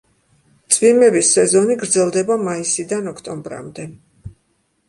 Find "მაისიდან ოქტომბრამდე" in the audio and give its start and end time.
2.47-3.87